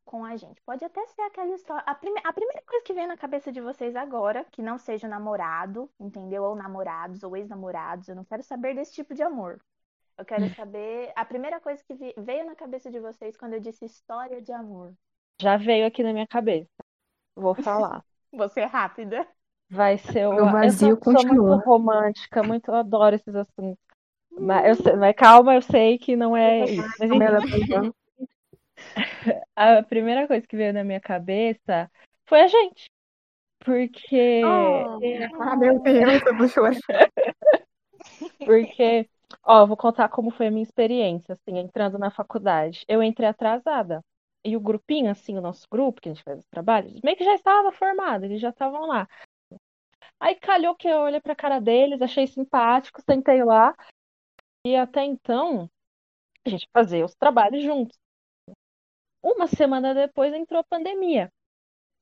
com 0.07 0.25
a 0.25 0.37
gente. 0.37 0.63
Pode 0.63 0.85
até 0.85 1.05
ser 1.09 1.23
aquela 1.23 1.55
história. 1.55 1.83
A, 1.87 1.95
prime... 1.95 2.19
a 2.25 2.33
primeira 2.33 2.63
coisa 2.67 2.85
que 2.85 2.95
vem 2.95 3.07
na 3.07 3.17
cabeça 3.19 3.53
de 3.53 3.61
vocês 3.61 3.95
agora, 3.97 4.47
que 4.53 4.63
não 4.63 4.79
seja 4.79 5.09
namorado, 5.09 5.91
entendeu? 6.01 6.45
Ou 6.45 6.57
namorados, 6.57 7.23
ou 7.23 7.37
ex-namorados. 7.37 8.09
Eu 8.09 8.17
não 8.17 8.25
quero 8.25 8.43
saber 8.43 8.75
desse 8.75 8.95
tipo 8.95 9.15
de 9.15 9.23
amor. 9.23 9.61
Eu 10.17 10.25
quero 10.25 10.49
saber. 10.57 11.13
A 11.15 11.25
primeira 11.25 11.61
coisa 11.61 11.83
que 11.85 11.95
vi- 11.95 12.15
veio 12.17 12.47
na 12.47 12.55
cabeça 12.57 12.91
de 12.91 13.01
vocês 13.01 13.37
quando 13.37 13.55
eu 13.55 13.61
disse 13.61 13.85
história 13.85 14.41
de 14.41 14.53
amor. 14.53 14.95
Já 15.43 15.57
veio 15.59 15.87
aqui 15.87 16.03
na 16.03 16.13
minha 16.13 16.27
cabeça. 16.27 16.71
Vou 17.35 17.55
falar. 17.55 18.03
Você 18.33 18.61
é 18.61 18.65
rápida. 18.67 19.27
Vai 19.69 19.99
ser 19.99 20.27
o. 20.27 20.33
O 20.33 20.51
vazio 20.51 20.91
eu 20.91 20.97
sou, 20.97 21.13
sou 21.13 21.15
continua. 21.15 21.57
muito 21.57 21.67
romântica, 21.67 22.43
muito 22.43 22.69
eu 22.71 22.75
adoro 22.75 23.17
esses 23.17 23.35
assuntos. 23.35 23.79
Mas, 24.39 24.67
eu 24.67 24.75
sei- 24.77 24.97
mas 24.97 25.15
calma, 25.17 25.55
eu 25.55 25.63
sei 25.63 25.99
que 25.99 26.15
não 26.17 26.37
é 26.37 26.65
isso. 26.65 26.89
Mas, 26.99 27.45
enfim. 27.45 27.93
a 29.57 29.83
primeira 29.83 30.29
coisa 30.29 30.47
que 30.47 30.57
veio 30.57 30.73
na 30.73 30.85
minha 30.85 31.01
cabeça 31.01 31.91
foi 32.29 32.43
a 32.43 32.47
gente. 32.47 32.85
Porque. 33.65 34.43
Oh, 34.45 35.43
Ah, 35.43 35.57
meu 35.57 35.81
Deus, 35.81 36.23
eu 36.27 36.37
vou 36.37 36.49
chorar. 36.49 36.79
Porque, 38.39 39.09
ó, 39.43 39.67
vou 39.67 39.77
contar 39.77 40.09
como 40.09 40.31
foi 40.31 40.47
a 40.47 40.51
minha 40.51 40.63
experiência, 40.63 41.35
assim, 41.35 41.59
entrando 41.59 41.99
na 41.99 42.11
faculdade. 42.11 42.85
Eu 42.87 43.03
entrei 43.03 43.29
atrasada. 43.29 44.01
E 44.45 44.57
o 44.57 44.61
grupinho, 44.61 45.11
assim, 45.11 45.37
o 45.37 45.41
nosso 45.41 45.67
grupo, 45.69 46.01
que 46.01 46.09
a 46.09 46.13
gente 46.15 46.23
faz 46.23 46.39
os 46.39 46.47
trabalhos, 46.47 47.01
meio 47.03 47.17
que 47.17 47.25
já 47.25 47.35
estava 47.35 47.73
formado, 47.73 48.25
eles 48.25 48.41
já 48.41 48.51
estavam 48.51 48.87
lá. 48.87 49.09
Aí 50.21 50.37
calhou 50.37 50.75
que 50.77 50.87
eu 50.87 50.99
olhei 50.99 51.21
pra 51.21 51.35
cara 51.35 51.61
deles, 51.61 52.01
achei 52.01 52.27
simpático, 52.27 53.03
sentei 53.03 53.43
lá. 53.43 53.75
E 54.65 54.77
até 54.77 55.05
então, 55.05 55.69
a 56.45 56.49
gente 56.49 56.69
fazia 56.73 57.05
os 57.05 57.15
trabalhos 57.15 57.63
juntos. 57.63 57.99
Uma 59.27 59.49
semana 59.49 59.93
depois 59.93 60.33
entrou 60.33 60.61
a 60.61 60.65
pandemia. 60.65 61.33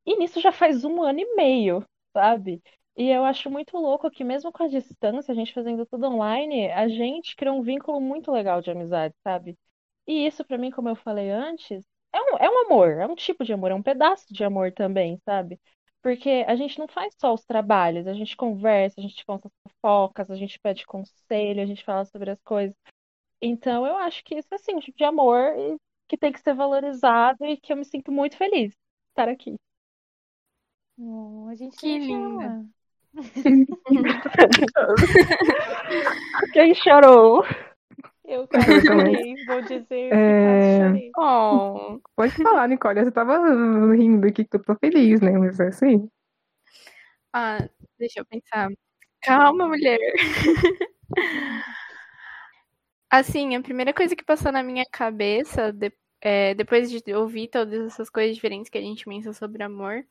E 0.05 0.15
nisso 0.19 0.41
já 0.43 0.53
faz 0.53 0.85
um 0.85 1.03
ano 1.03 1.21
e 1.21 1.35
meio, 1.35 1.83
sabe? 2.13 2.63
E 2.95 3.09
eu 3.09 3.25
acho 3.25 3.51
muito 3.51 3.79
louco 3.79 4.11
que, 4.11 4.23
mesmo 4.23 4.53
com 4.53 4.63
a 4.65 4.69
distância, 4.69 5.33
a 5.33 5.35
gente 5.35 5.55
fazendo 5.55 5.87
tudo 5.87 6.07
online, 6.07 6.71
a 6.71 6.87
gente 6.87 7.35
criou 7.35 7.57
um 7.57 7.63
vínculo 7.63 7.99
muito 7.99 8.31
legal 8.31 8.61
de 8.61 8.71
amizade, 8.71 9.15
sabe? 9.25 9.59
E 10.07 10.27
isso, 10.27 10.45
pra 10.45 10.59
mim, 10.59 10.71
como 10.71 10.91
eu 10.91 10.97
falei 10.97 11.31
antes, 11.31 11.83
é 12.13 12.21
um, 12.21 12.37
é 12.37 12.51
um 12.51 12.67
amor, 12.67 12.91
é 13.01 13.07
um 13.07 13.15
tipo 13.15 13.43
de 13.43 13.55
amor, 13.55 13.71
é 13.71 13.75
um 13.75 13.83
pedaço 13.83 14.27
de 14.31 14.45
amor 14.45 14.71
também, 14.73 15.19
sabe? 15.25 15.59
Porque 16.03 16.45
a 16.47 16.55
gente 16.57 16.79
não 16.79 16.87
faz 16.87 17.15
só 17.19 17.33
os 17.33 17.43
trabalhos, 17.47 18.07
a 18.07 18.13
gente 18.13 18.37
conversa, 18.37 19.01
a 19.01 19.03
gente 19.03 19.25
conta 19.25 19.49
as 19.49 19.73
fofocas, 19.73 20.31
a 20.31 20.37
gente 20.37 20.61
pede 20.61 20.85
conselho, 20.85 21.63
a 21.63 21.67
gente 21.67 21.83
fala 21.85 22.05
sobre 22.05 22.31
as 22.31 22.43
coisas. 22.43 22.77
Então, 23.41 23.87
eu 23.87 23.97
acho 23.97 24.23
que 24.25 24.35
isso 24.35 24.49
é 24.53 24.57
assim, 24.57 24.75
um 24.75 24.81
tipo 24.81 24.99
de 24.99 25.05
amor 25.05 25.55
que 26.15 26.19
tem 26.19 26.33
que 26.33 26.41
ser 26.41 26.55
valorizado 26.55 27.45
e 27.45 27.57
que 27.57 27.73
eu 27.73 27.77
me 27.77 27.85
sinto 27.85 28.13
muito 28.13 28.37
feliz 28.37 28.71
de 28.71 28.77
estar 29.11 29.29
aqui. 29.29 29.57
Oh, 30.97 31.49
a 31.51 31.57
gente 31.57 31.77
Que 31.77 31.99
linda. 31.99 32.65
Quem 36.53 36.73
chorou? 36.75 37.45
Eu 38.25 38.47
chorei, 38.47 39.37
vou 39.45 39.61
dizer 39.63 40.11
que 40.11 40.15
É. 40.15 41.11
Oh, 41.19 41.99
Pode 42.15 42.33
falar, 42.43 42.69
Nicole. 42.69 43.03
Você 43.03 43.11
tava 43.11 43.39
rindo 43.93 44.29
aqui 44.29 44.45
que 44.45 44.57
eu 44.57 44.63
tô 44.63 44.77
feliz, 44.77 45.21
né? 45.21 45.33
Mas 45.33 45.59
é 45.59 45.67
assim. 45.67 46.09
ah, 47.33 47.59
deixa 47.99 48.21
eu 48.21 48.27
pensar. 48.27 48.71
Calma, 49.21 49.67
mulher. 49.67 49.99
Assim, 53.11 53.55
a 53.55 53.63
primeira 53.63 53.95
coisa 53.95 54.17
que 54.17 54.25
passou 54.25 54.51
na 54.51 54.61
minha 54.61 54.85
cabeça, 54.91 55.73
de- 55.73 55.93
é, 56.25 56.55
depois 56.55 56.91
de 56.91 57.15
ouvir 57.15 57.49
todas 57.49 57.87
essas 57.87 58.11
coisas 58.11 58.37
diferentes 58.37 58.71
que 58.71 58.79
a 58.79 58.83
gente 58.83 59.09
mencionou 59.09 59.35
sobre 59.35 59.63
amor, 59.65 60.07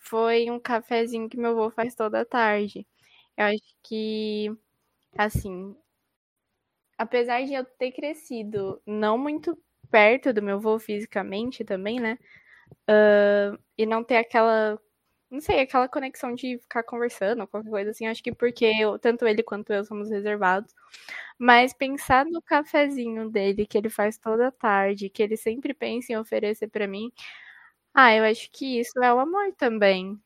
foi 0.00 0.50
um 0.50 0.60
cafezinho 0.60 1.28
que 1.30 1.38
meu 1.38 1.52
avô 1.52 1.70
faz 1.70 1.94
toda 1.96 2.24
tarde. 2.26 2.86
Eu 3.38 3.46
acho 3.46 3.62
que, 3.84 4.50
assim, 5.18 5.76
apesar 6.98 7.44
de 7.44 7.54
eu 7.54 7.64
ter 7.64 7.92
crescido 7.92 8.80
não 8.86 9.18
muito 9.18 9.56
perto 9.90 10.32
do 10.32 10.42
meu 10.42 10.56
avô 10.56 10.78
fisicamente 10.78 11.64
também, 11.64 12.00
né? 12.00 12.18
ah, 12.88 13.58
e 13.78 13.86
não 13.86 14.04
ter 14.04 14.18
aquela, 14.18 14.78
não 15.34 15.40
sei, 15.40 15.60
aquela 15.60 15.88
conexão 15.88 16.34
de 16.34 16.58
ficar 16.58 16.82
conversando 16.84 17.46
qualquer 17.48 17.70
coisa 17.70 17.90
assim. 17.90 18.06
Acho 18.06 18.22
que 18.22 18.32
porque 18.34 18.64
eu, 18.66 18.98
tanto 18.98 19.26
ele 19.26 19.42
quanto 19.42 19.72
eu 19.72 19.84
somos 19.84 20.10
reservados. 20.10 20.72
Mas 21.38 21.72
pensar 21.74 22.24
no 22.26 22.40
cafezinho 22.42 23.30
dele 23.30 23.66
que 23.66 23.76
ele 23.78 23.90
faz 23.90 24.18
toda 24.18 24.52
tarde, 24.52 25.10
que 25.10 25.22
ele 25.22 25.36
sempre 25.36 25.74
pensa 25.74 26.12
em 26.12 26.16
oferecer 26.18 26.68
pra 26.68 26.86
mim, 26.88 27.12
ah, 27.94 28.14
eu 28.14 28.24
acho 28.24 28.50
que 28.52 28.80
isso 28.80 28.98
é 29.02 29.12
o 29.14 29.18
amor 29.20 29.52
também. 29.56 30.18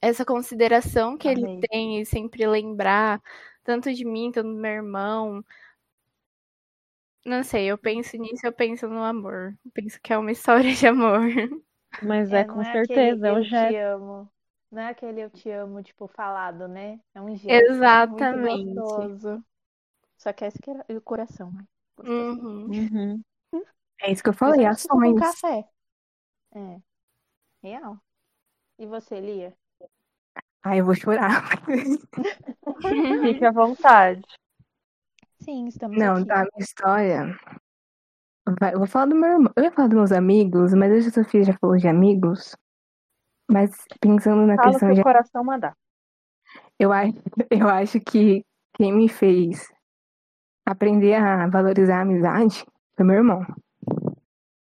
Essa 0.00 0.24
consideração 0.24 1.16
que 1.16 1.28
ele 1.28 1.44
Amei. 1.44 1.60
tem 1.68 2.00
e 2.00 2.06
sempre 2.06 2.46
lembrar 2.46 3.20
tanto 3.64 3.92
de 3.92 4.04
mim, 4.04 4.30
tanto 4.32 4.48
do 4.48 4.54
meu 4.60 4.70
irmão. 4.72 5.44
Não 7.24 7.42
sei, 7.42 7.66
eu 7.66 7.76
penso 7.78 8.16
nisso, 8.18 8.46
eu 8.46 8.52
penso 8.52 8.86
no 8.88 9.02
amor. 9.02 9.56
Eu 9.64 9.70
penso 9.72 9.98
que 10.02 10.12
é 10.12 10.18
uma 10.18 10.32
história 10.32 10.74
de 10.74 10.86
amor. 10.86 11.20
Mas 12.02 12.32
é, 12.32 12.42
É, 12.42 12.44
com 12.44 12.62
é 12.62 12.64
certeza, 12.64 13.28
é 13.28 13.32
o 13.32 13.42
eu 13.42 13.46
te 13.46 13.74
gesto. 13.74 13.76
amo. 13.76 14.30
Não 14.70 14.82
é 14.82 14.88
aquele 14.88 15.20
eu 15.22 15.30
te 15.30 15.50
amo, 15.50 15.82
tipo, 15.82 16.06
falado, 16.08 16.66
né? 16.68 17.00
É 17.14 17.20
um 17.20 17.34
gesto 17.36 17.96
muito 18.06 18.38
Exatamente. 18.38 18.38
gostoso. 18.38 19.44
Só 20.18 20.32
que 20.32 20.44
esse 20.46 20.60
que 20.60 20.70
era 20.70 20.84
o 20.90 21.02
coração, 21.02 21.52
né? 21.52 21.64
Uhum. 21.98 22.68
Uhum. 22.68 23.22
É 24.00 24.12
isso 24.12 24.22
que 24.22 24.28
eu 24.28 24.34
falei, 24.34 24.64
com 24.98 25.14
ações. 25.14 25.14
café. 25.14 25.68
É. 26.54 26.80
Real. 27.62 28.00
E 28.78 28.86
você, 28.86 29.20
Lia? 29.20 29.56
Ai, 30.62 30.80
eu 30.80 30.84
vou 30.86 30.94
chorar. 30.94 31.42
Fique 33.20 33.44
à 33.44 33.52
vontade. 33.52 34.22
Sim, 35.44 35.68
estamos 35.68 36.02
Não, 36.02 36.14
aqui. 36.14 36.24
tá, 36.26 36.40
minha 36.42 36.50
história. 36.64 37.38
Vai, 38.60 38.74
eu 38.74 38.78
vou 38.78 38.86
falar 38.86 39.06
do 39.06 39.14
meu 39.14 39.30
irmão. 39.30 39.52
Eu 39.56 39.64
ia 39.64 39.72
falar 39.72 39.88
dos 39.88 39.96
meus 39.96 40.12
amigos, 40.12 40.74
mas 40.74 40.92
hoje 40.92 41.08
a 41.08 41.12
Sofia 41.12 41.44
já 41.44 41.54
falou 41.54 41.76
de 41.76 41.88
amigos. 41.88 42.54
Mas 43.50 43.70
pensando 44.00 44.46
na 44.46 44.56
Fala 44.56 44.70
questão 44.70 44.88
que 44.88 44.94
de 44.94 45.00
o 45.00 45.04
coração 45.04 45.44
mandar. 45.44 45.74
Eu 46.78 46.92
acho, 46.92 47.12
eu 47.50 47.68
acho 47.68 48.00
que 48.00 48.44
quem 48.74 48.92
me 48.92 49.08
fez 49.08 49.72
aprender 50.66 51.14
a 51.14 51.46
valorizar 51.48 51.98
a 51.98 52.02
amizade 52.02 52.64
foi 52.94 53.04
meu 53.04 53.16
irmão. 53.16 53.44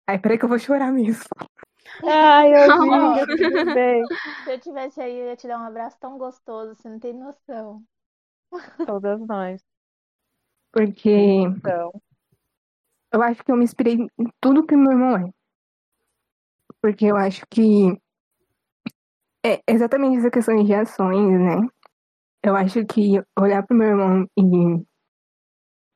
Ai, 0.08 0.20
peraí 0.20 0.38
que 0.38 0.46
eu 0.46 0.50
vou 0.50 0.60
chorar 0.60 0.92
mesmo. 0.92 1.24
Ai, 2.04 2.52
tudo 2.68 2.82
bem. 3.76 4.04
se 4.44 4.52
eu 4.52 4.60
tivesse 4.60 5.02
aí, 5.02 5.18
eu 5.18 5.28
ia 5.28 5.36
te 5.36 5.48
dar 5.48 5.60
um 5.60 5.66
abraço 5.66 5.98
tão 6.00 6.18
gostoso, 6.18 6.76
você 6.76 6.90
não 6.90 7.00
tem 7.00 7.14
noção. 7.14 7.82
Todas 8.86 9.20
nós. 9.26 9.62
Porque 10.72 11.10
Então, 11.10 11.92
eu 13.14 13.22
acho 13.22 13.44
que 13.44 13.52
eu 13.52 13.58
me 13.58 13.64
inspirei 13.64 13.96
em 13.96 14.28
tudo 14.40 14.66
que 14.66 14.76
meu 14.76 14.92
irmão 14.92 15.18
é. 15.18 15.30
Porque 16.82 17.06
eu 17.06 17.16
acho 17.16 17.44
que 17.50 17.98
é 19.46 19.62
exatamente 19.68 20.18
essa 20.18 20.32
questão 20.32 20.64
de 20.64 20.74
ações, 20.74 21.40
né? 21.40 21.68
Eu 22.44 22.56
acho 22.56 22.86
que 22.86 23.22
olhar 23.40 23.66
pro 23.66 23.78
meu 23.78 23.90
irmão 23.90 24.28
e, 24.38 24.86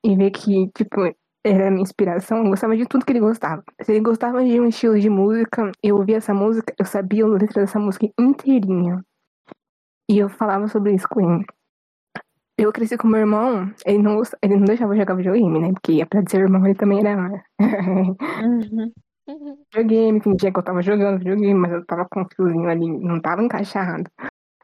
e 0.04 0.16
ver 0.16 0.30
que, 0.30 0.68
tipo, 0.76 1.00
era 1.44 1.68
a 1.68 1.70
minha 1.70 1.82
inspiração, 1.82 2.38
eu 2.38 2.50
gostava 2.50 2.76
de 2.76 2.86
tudo 2.86 3.04
que 3.04 3.12
ele 3.12 3.20
gostava. 3.20 3.62
Se 3.82 3.92
ele 3.92 4.00
gostava 4.00 4.44
de 4.44 4.60
um 4.60 4.66
estilo 4.66 4.98
de 4.98 5.08
música, 5.08 5.70
eu 5.82 5.96
ouvia 5.96 6.16
essa 6.18 6.34
música, 6.34 6.74
eu 6.78 6.84
sabia 6.84 7.24
a 7.24 7.28
letra 7.28 7.62
dessa 7.62 7.78
música 7.78 8.08
inteirinha. 8.18 9.04
E 10.08 10.18
eu 10.18 10.28
falava 10.28 10.68
sobre 10.68 10.94
isso 10.94 11.08
com 11.08 11.20
ele. 11.20 11.46
Eu 12.58 12.72
cresci 12.72 12.96
com 12.96 13.06
meu 13.06 13.20
irmão, 13.20 13.70
ele 13.84 13.98
não, 13.98 14.22
ele 14.42 14.56
não 14.56 14.64
deixava 14.64 14.94
eu 14.94 14.98
jogar 14.98 15.14
videogame, 15.14 15.60
né? 15.60 15.72
Porque 15.72 16.00
apesar 16.00 16.24
de 16.24 16.30
ser 16.30 16.40
irmão, 16.40 16.64
ele 16.64 16.74
também 16.74 17.00
era 17.00 17.44
uhum. 17.60 18.16
videogame, 19.70 20.22
fingia 20.22 20.50
que 20.50 20.58
eu 20.58 20.62
tava 20.62 20.80
jogando 20.80 21.18
videogame, 21.18 21.54
mas 21.54 21.72
eu 21.72 21.84
tava 21.84 22.06
com 22.08 22.22
o 22.22 22.28
fiozinho 22.34 22.68
ali, 22.68 22.88
não 22.88 23.20
tava 23.20 23.42
encaixado. 23.42 24.10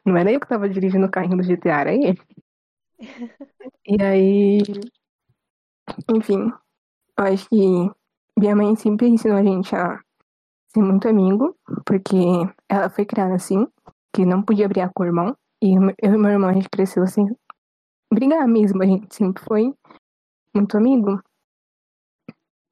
Não 0.05 0.17
era 0.17 0.31
eu 0.31 0.39
que 0.39 0.47
tava 0.47 0.67
dirigindo 0.67 1.05
o 1.05 1.11
carrinho 1.11 1.37
do 1.37 1.43
GTA, 1.43 1.81
era 1.81 1.93
ele. 1.93 2.19
E 3.85 4.01
aí, 4.01 4.59
enfim, 6.09 6.49
eu 7.17 7.25
acho 7.25 7.49
que 7.49 7.55
minha 8.39 8.55
mãe 8.55 8.75
sempre 8.75 9.07
ensinou 9.07 9.37
a 9.37 9.43
gente 9.43 9.75
a 9.75 9.99
ser 10.73 10.81
muito 10.81 11.07
amigo, 11.07 11.55
porque 11.85 12.15
ela 12.69 12.89
foi 12.89 13.05
criada 13.05 13.35
assim, 13.35 13.67
que 14.13 14.25
não 14.25 14.41
podia 14.41 14.67
brigar 14.67 14.91
com 14.93 15.03
o 15.03 15.05
irmão. 15.05 15.35
E 15.61 15.75
eu 16.01 16.13
e 16.13 16.17
meu 16.17 16.31
irmão, 16.31 16.49
a 16.49 16.53
gente 16.53 16.69
cresceu 16.69 17.03
assim, 17.03 17.27
brigar 18.13 18.47
mesmo, 18.47 18.81
a 18.81 18.85
gente 18.85 19.13
sempre 19.13 19.43
foi 19.43 19.73
muito 20.53 20.77
amigo. 20.77 21.21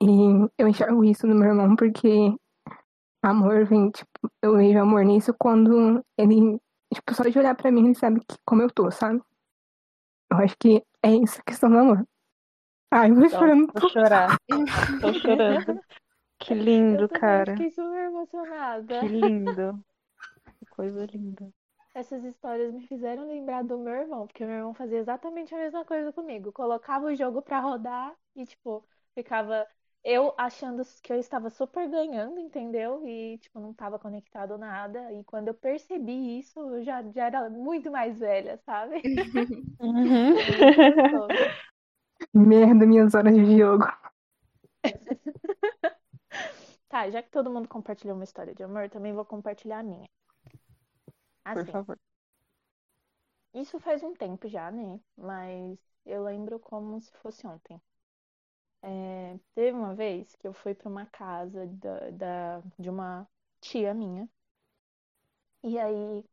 E 0.01 0.07
eu 0.57 0.67
enxergo 0.67 1.03
isso 1.03 1.27
no 1.27 1.35
meu 1.35 1.49
irmão 1.49 1.75
porque 1.75 2.35
amor 3.23 3.65
vem, 3.65 3.91
tipo, 3.91 4.09
eu 4.41 4.55
vejo 4.57 4.79
amor 4.79 5.05
nisso 5.05 5.33
quando 5.37 6.03
ele, 6.17 6.59
tipo, 6.93 7.13
só 7.13 7.23
de 7.23 7.37
olhar 7.37 7.55
pra 7.55 7.71
mim, 7.71 7.85
ele 7.85 7.95
sabe 7.95 8.19
que, 8.21 8.35
como 8.45 8.61
eu 8.63 8.71
tô, 8.71 8.89
sabe? 8.89 9.21
Eu 10.31 10.37
acho 10.37 10.55
que 10.59 10.83
é 11.03 11.13
isso 11.15 11.39
a 11.39 11.43
questão 11.43 11.69
do 11.69 11.77
amor. 11.77 12.07
Ai, 12.91 13.11
eu 13.11 13.15
vou 13.15 13.29
chorando. 13.29 13.71
Vou 13.79 13.89
chorar. 13.89 14.37
Tô 15.01 15.13
chorando. 15.13 15.79
Que 16.39 16.53
lindo, 16.55 17.03
Eu 17.03 17.09
cara. 17.09 17.51
fiquei 17.53 17.69
super 17.71 18.05
emocionada. 18.05 18.99
Que 18.99 19.07
lindo. 19.07 19.85
Que 20.59 20.65
coisa 20.65 21.05
linda. 21.05 21.53
Essas 21.93 22.23
histórias 22.23 22.73
me 22.73 22.87
fizeram 22.87 23.27
lembrar 23.27 23.63
do 23.63 23.77
meu 23.77 23.93
irmão, 23.93 24.25
porque 24.25 24.45
meu 24.45 24.55
irmão 24.55 24.73
fazia 24.73 24.97
exatamente 24.99 25.53
a 25.53 25.57
mesma 25.57 25.83
coisa 25.83 26.11
comigo. 26.13 26.51
Colocava 26.51 27.07
o 27.07 27.15
jogo 27.15 27.41
pra 27.41 27.59
rodar 27.59 28.15
e, 28.35 28.45
tipo, 28.45 28.85
ficava 29.13 29.67
eu 30.03 30.33
achando 30.37 30.83
que 31.03 31.11
eu 31.13 31.19
estava 31.19 31.49
super 31.49 31.87
ganhando, 31.89 32.39
entendeu? 32.39 33.05
E, 33.07 33.37
tipo, 33.39 33.59
não 33.59 33.71
estava 33.71 33.99
conectado 33.99 34.57
nada. 34.57 35.11
E 35.13 35.23
quando 35.25 35.49
eu 35.49 35.53
percebi 35.53 36.39
isso, 36.39 36.59
eu 36.59 36.83
já, 36.83 37.03
já 37.11 37.25
era 37.25 37.49
muito 37.49 37.91
mais 37.91 38.17
velha, 38.19 38.57
sabe? 38.65 39.01
Uhum. 39.79 40.35
Merda, 42.33 42.85
minhas 42.85 43.13
horas 43.15 43.33
de 43.35 43.57
jogo. 43.57 43.85
Tá, 46.89 47.09
já 47.09 47.23
que 47.23 47.31
todo 47.31 47.49
mundo 47.49 47.67
compartilhou 47.67 48.15
uma 48.15 48.23
história 48.23 48.53
de 48.53 48.63
amor, 48.63 48.89
também 48.89 49.13
vou 49.13 49.25
compartilhar 49.25 49.79
a 49.79 49.83
minha. 49.83 50.07
Por 51.49 51.65
Assim, 51.65 51.73
favor. 51.73 51.97
isso 53.53 53.79
faz 53.79 54.03
um 54.03 54.13
tempo 54.13 54.45
já, 54.49 54.69
né? 54.69 54.99
Mas 55.17 55.79
eu 56.05 56.21
lembro 56.25 56.59
como 56.59 56.99
se 56.99 57.13
fosse 57.19 57.47
ontem. 57.47 57.81
É, 58.83 59.39
teve 59.55 59.77
uma 59.77 59.93
vez 59.95 60.35
que 60.35 60.47
eu 60.47 60.53
fui 60.53 60.73
para 60.73 60.89
uma 60.89 61.05
casa 61.07 61.67
da, 61.67 62.09
da- 62.11 62.63
de 62.79 62.89
uma 62.89 63.27
tia 63.61 63.93
minha. 63.93 64.27
E 65.63 65.77
aí 65.79 66.23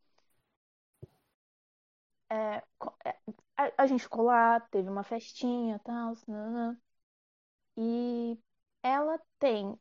é, 2.30 2.62
é, 3.04 3.16
a, 3.56 3.72
a 3.82 3.86
gente 3.86 4.02
ficou 4.04 4.24
lá, 4.24 4.60
teve 4.60 4.88
uma 4.88 5.02
festinha 5.04 5.76
e 5.76 5.78
tal. 5.80 6.14
E 7.78 8.38
ela 8.82 9.18
tem 9.38 9.74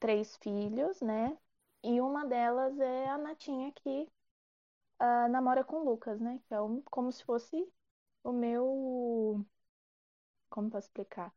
três 0.00 0.36
filhos, 0.38 1.00
né? 1.02 1.36
E 1.84 2.00
uma 2.00 2.26
delas 2.26 2.78
é 2.80 3.08
a 3.10 3.18
Natinha 3.18 3.72
que 3.72 4.08
ah, 4.98 5.28
namora 5.28 5.64
com 5.64 5.76
o 5.78 5.84
Lucas, 5.84 6.20
né? 6.20 6.40
Que 6.48 6.54
é 6.54 6.60
um- 6.60 6.82
como 6.82 7.12
se 7.12 7.24
fosse 7.24 7.56
o 8.24 8.32
meu. 8.32 9.44
Como 10.50 10.68
posso 10.70 10.88
explicar? 10.88 11.32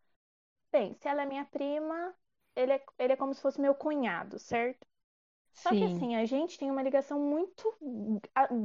Bem, 0.72 0.94
se 0.96 1.08
ela 1.08 1.22
é 1.24 1.26
minha 1.26 1.46
prima, 1.46 2.14
ele 2.56 2.74
é, 2.74 2.84
ele 3.00 3.14
é 3.14 3.16
como 3.16 3.34
se 3.34 3.42
fosse 3.42 3.60
meu 3.62 3.74
cunhado, 3.76 4.38
certo? 4.40 4.86
Só 5.54 5.76
que 5.76 5.84
Sim. 5.84 5.86
assim, 5.86 6.16
a 6.16 6.26
gente 6.26 6.58
tem 6.60 6.72
uma 6.72 6.84
ligação 6.84 7.20
muito 7.20 7.76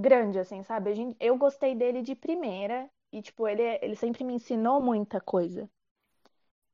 grande, 0.00 0.38
assim, 0.38 0.62
sabe? 0.62 0.90
A 0.90 0.94
gente, 0.94 1.16
eu 1.20 1.36
gostei 1.38 1.74
dele 1.74 2.02
de 2.02 2.14
primeira 2.16 2.90
e, 3.12 3.22
tipo, 3.22 3.46
ele, 3.48 3.62
ele 3.82 3.96
sempre 3.96 4.24
me 4.24 4.34
ensinou 4.34 4.80
muita 4.82 5.20
coisa. 5.20 5.68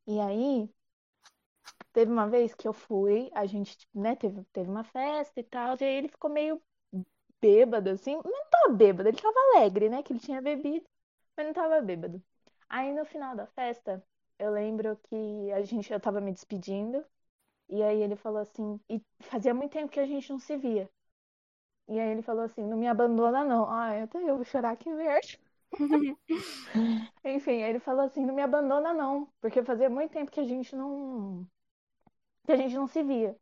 E 0.06 0.20
aí, 0.20 0.70
teve 1.92 2.10
uma 2.12 2.28
vez 2.28 2.54
que 2.54 2.66
eu 2.68 2.72
fui, 2.72 3.30
a 3.34 3.46
gente, 3.46 3.88
né, 3.94 4.14
teve, 4.16 4.44
teve 4.52 4.68
uma 4.70 4.84
festa 4.84 5.40
e 5.40 5.42
tal, 5.44 5.76
e 5.80 5.84
aí 5.84 5.94
ele 5.96 6.08
ficou 6.08 6.30
meio 6.30 6.60
bêbado, 7.42 7.90
assim. 7.90 8.16
Não 8.16 8.46
tava 8.50 8.74
bêbado, 8.74 9.10
ele 9.10 9.18
tava 9.22 9.36
alegre, 9.56 9.90
né, 9.90 10.02
que 10.04 10.12
ele 10.14 10.20
tinha 10.20 10.42
bebido, 10.42 10.86
mas 11.36 11.46
não 11.46 11.54
tava 11.54 11.80
bêbado. 11.82 12.22
Aí, 12.70 12.92
no 12.94 13.04
final 13.06 13.36
da 13.36 13.46
festa, 13.48 14.02
eu 14.38 14.52
lembro 14.52 14.96
que 15.04 15.52
a 15.52 15.62
gente, 15.62 15.92
eu 15.92 16.00
tava 16.00 16.20
me 16.20 16.32
despedindo, 16.32 17.04
e 17.68 17.82
aí 17.82 18.02
ele 18.02 18.16
falou 18.16 18.40
assim, 18.42 18.80
e 18.90 19.02
fazia 19.22 19.54
muito 19.54 19.72
tempo 19.72 19.92
que 19.92 20.00
a 20.00 20.06
gente 20.06 20.30
não 20.30 20.38
se 20.40 20.56
via. 20.58 20.90
E 21.88 21.98
aí 22.00 22.10
ele 22.10 22.22
falou 22.22 22.42
assim, 22.44 22.62
não 22.64 22.76
me 22.76 22.88
abandona 22.88 23.44
não. 23.44 23.68
Ai, 23.70 24.02
até 24.02 24.18
eu 24.18 24.36
vou 24.36 24.44
chorar, 24.44 24.76
que 24.76 24.90
merda. 24.90 25.28
Enfim, 27.24 27.62
aí 27.62 27.70
ele 27.70 27.80
falou 27.80 28.04
assim, 28.04 28.24
não 28.24 28.34
me 28.34 28.42
abandona 28.42 28.92
não, 28.94 29.28
porque 29.40 29.62
fazia 29.64 29.88
muito 29.90 30.12
tempo 30.12 30.30
que 30.30 30.40
a 30.40 30.44
gente 30.44 30.74
não 30.76 31.46
que 32.46 32.52
a 32.52 32.56
gente 32.56 32.74
não 32.76 32.86
se 32.86 33.02
via. 33.02 33.36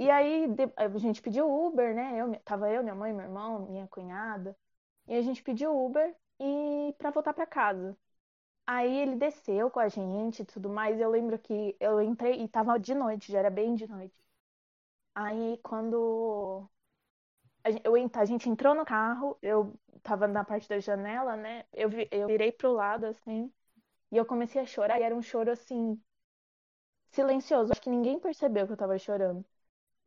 E 0.00 0.10
aí 0.10 0.46
a 0.76 0.88
gente 0.98 1.22
pediu 1.22 1.48
Uber, 1.48 1.94
né? 1.94 2.20
Eu, 2.20 2.34
tava 2.44 2.70
eu, 2.70 2.82
minha 2.82 2.94
mãe, 2.96 3.12
meu 3.14 3.24
irmão, 3.26 3.66
minha 3.70 3.86
cunhada. 3.88 4.56
E 5.08 5.14
a 5.16 5.22
gente 5.22 5.42
pediu 5.44 5.76
Uber 5.76 6.16
e 6.40 6.94
para 6.98 7.10
voltar 7.12 7.34
para 7.34 7.46
casa. 7.46 7.96
Aí 8.66 8.98
ele 8.98 9.16
desceu 9.16 9.70
com 9.70 9.80
a 9.80 9.88
gente 9.88 10.42
e 10.42 10.46
tudo 10.46 10.70
mais. 10.70 11.00
Eu 11.00 11.10
lembro 11.10 11.38
que 11.38 11.76
eu 11.80 12.02
entrei 12.02 12.42
e 12.42 12.48
tava 12.48 12.78
de 12.80 12.94
noite, 12.94 13.32
já 13.32 13.40
era 13.40 13.50
bem 13.50 13.74
de 13.76 13.86
noite. 13.88 14.14
Aí 15.14 15.58
quando 15.62 16.68
a 17.64 17.70
gen- 17.70 17.82
eu, 17.84 17.94
a 18.14 18.24
gente 18.24 18.48
entrou 18.50 18.74
no 18.74 18.84
carro, 18.84 19.38
eu 19.42 19.74
tava 20.02 20.28
na 20.28 20.44
parte 20.44 20.68
da 20.68 20.78
janela, 20.80 21.36
né? 21.36 21.64
Eu, 21.72 21.90
eu 22.10 22.26
virei 22.28 22.52
pro 22.52 22.72
lado 22.72 23.06
assim 23.06 23.52
e 24.12 24.16
eu 24.18 24.26
comecei 24.26 24.62
a 24.62 24.66
chorar. 24.66 25.00
E 25.00 25.04
era 25.04 25.16
um 25.16 25.22
choro 25.22 25.50
assim, 25.52 26.00
silencioso. 27.12 27.70
Acho 27.72 27.82
que 27.82 27.88
ninguém 27.90 28.18
percebeu 28.18 28.66
que 28.66 28.72
eu 28.72 28.76
tava 28.76 28.98
chorando. 28.98 29.44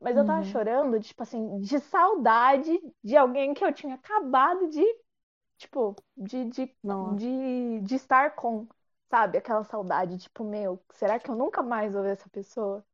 Mas 0.03 0.17
eu 0.17 0.25
tava 0.25 0.43
Uhum. 0.43 0.43
chorando, 0.43 0.99
tipo 1.01 1.23
assim, 1.23 1.59
de 1.61 1.79
saudade 1.81 2.71
de 3.03 3.17
alguém 3.17 3.53
que 3.55 3.65
eu 3.65 3.73
tinha 3.73 3.95
acabado 3.95 4.69
de, 4.69 4.83
tipo, 5.57 5.95
de, 6.17 6.45
de, 6.45 6.75
Nossa. 6.83 7.17
de, 7.17 7.81
de 7.81 7.95
estar 7.95 8.35
com, 8.35 8.67
sabe? 9.09 9.37
Aquela 9.39 9.63
saudade, 9.63 10.17
tipo, 10.19 10.43
meu, 10.43 10.83
será 10.93 11.19
que 11.19 11.29
eu 11.31 11.35
nunca 11.35 11.63
mais 11.63 11.93
vou 11.93 12.03
ver 12.03 12.11
essa 12.13 12.29
pessoa? 12.29 12.85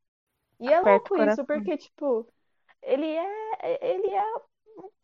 E 0.59 0.71
é 0.73 0.79
Aperta 0.79 0.81
louco 0.81 1.17
isso, 1.17 1.45
porque, 1.45 1.77
tipo, 1.77 2.27
ele 2.83 3.05
é, 3.07 3.79
ele 3.85 4.09
é 4.15 4.23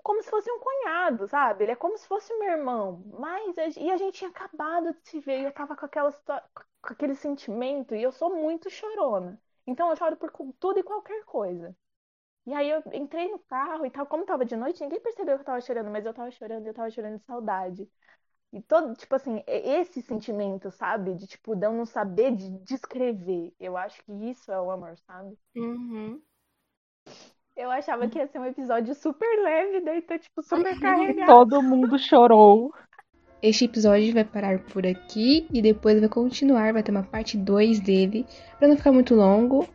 como 0.04 0.22
se 0.24 0.30
fosse 0.30 0.50
um 0.52 0.60
cunhado, 0.60 1.28
sabe? 1.28 1.64
Ele 1.66 1.72
é 1.74 1.76
como 1.76 1.98
se 1.98 2.08
fosse 2.08 2.34
meu 2.38 2.50
irmão. 2.52 3.04
Mas, 3.20 3.76
e 3.78 3.90
a 3.92 3.98
gente 3.98 4.18
tinha 4.20 4.30
acabado 4.30 4.94
de 4.94 5.10
se 5.10 5.20
ver, 5.20 5.42
e 5.42 5.44
eu 5.46 5.54
tava 5.54 5.76
com 5.76 5.86
aquela, 5.86 6.12
com 6.82 6.94
aquele 6.94 7.16
sentimento, 7.16 7.96
e 7.96 8.04
eu 8.04 8.12
sou 8.12 8.36
muito 8.36 8.70
chorona. 8.70 9.42
Então 9.68 9.90
eu 9.90 9.96
choro 9.96 10.16
por 10.18 10.32
tudo 10.60 10.80
e 10.80 10.84
qualquer 10.84 11.24
coisa. 11.26 11.76
E 12.46 12.54
aí 12.54 12.70
eu 12.70 12.84
entrei 12.94 13.30
no 13.32 13.40
carro 13.40 13.86
e 13.86 13.90
tal, 13.90 14.06
como 14.06 14.26
tava 14.26 14.46
de 14.46 14.56
noite, 14.56 14.82
ninguém 14.82 15.00
percebeu 15.00 15.36
que 15.36 15.42
eu 15.42 15.46
tava 15.46 15.62
chorando, 15.62 15.90
mas 15.90 16.06
eu 16.06 16.14
tava 16.14 16.30
chorando, 16.30 16.68
eu 16.68 16.74
tava 16.74 16.92
chorando 16.92 17.18
de 17.18 17.26
saudade. 17.26 17.90
E 18.54 18.62
todo, 18.62 18.94
tipo 18.94 19.14
assim, 19.16 19.44
esse 19.48 20.02
sentimento, 20.02 20.72
sabe? 20.72 21.14
De 21.16 21.28
tipo, 21.28 21.56
de 21.56 21.66
eu 21.66 21.74
não 21.74 21.86
saber 21.86 22.36
de 22.36 22.50
descrever. 22.60 23.52
Eu 23.60 23.76
acho 23.76 24.02
que 24.06 24.12
isso 24.30 24.52
é 24.52 24.62
o 24.62 24.72
amor, 24.72 24.96
sabe? 25.06 25.36
Uhum. 25.56 26.22
Eu 27.56 27.72
achava 27.72 28.08
que 28.08 28.18
ia 28.18 28.28
ser 28.28 28.40
um 28.40 28.46
episódio 28.46 28.94
super 28.94 29.28
leve, 29.44 29.82
daí 29.82 30.02
tá, 30.02 30.20
tipo, 30.20 30.42
super 30.44 30.78
carregado. 30.80 31.26
Todo 31.26 31.64
mundo 31.64 31.98
chorou. 31.98 32.74
Este 33.42 33.66
episódio 33.66 34.14
vai 34.14 34.24
parar 34.24 34.64
por 34.66 34.86
aqui 34.86 35.48
e 35.52 35.62
depois 35.62 36.00
vai 36.00 36.10
continuar, 36.10 36.74
vai 36.74 36.84
ter 36.84 36.92
uma 36.92 37.04
parte 37.04 37.38
2 37.38 37.80
dele, 37.80 38.26
pra 38.58 38.68
não 38.68 38.78
ficar 38.78 38.92
muito 38.92 39.16
longo. 39.16 39.68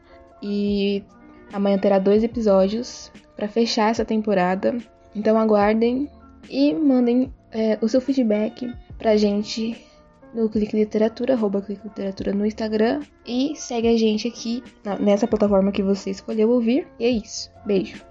E 0.43 1.05
amanhã 1.53 1.79
terá 1.79 1.99
dois 1.99 2.23
episódios 2.23 3.11
pra 3.37 3.49
fechar 3.49 3.91
essa 3.91 4.05
temporada. 4.05 4.77
Então 5.15 5.39
aguardem 5.39 6.09
e 6.49 6.75
mandem 6.75 7.33
é, 7.53 7.79
o 7.81 7.89
seu 7.89 8.01
feedback 8.01 8.73
pra 8.99 9.17
gente 9.17 9.77
no 10.35 10.49
Clique 10.49 10.77
Literatura, 10.77 11.35
arroba 11.35 11.61
Clique 11.61 11.83
Literatura 11.85 12.33
no 12.33 12.47
Instagram. 12.47 13.01
E 13.27 13.55
segue 13.57 13.89
a 13.89 13.97
gente 13.97 14.29
aqui 14.29 14.63
nessa 15.01 15.27
plataforma 15.27 15.73
que 15.73 15.83
você 15.83 16.11
escolheu 16.11 16.51
ouvir. 16.51 16.87
E 16.99 17.05
é 17.05 17.11
isso. 17.11 17.51
Beijo. 17.65 18.10